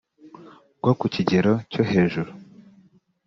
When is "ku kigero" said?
0.99-1.53